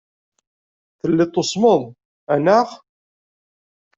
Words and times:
Telliḍ 0.99 1.29
tusmeḍ, 1.33 1.81
anaɣ? 2.33 2.67